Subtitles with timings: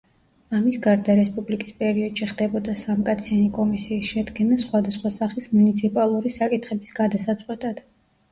[0.59, 7.85] ამის გარდა რესპუბლიკის პერიოდში ხდებოდა სამკაციანი კომისიის შედგენა სხვადასხვა სახის მუნიციპალური საკითხების გადასაწყვეტად.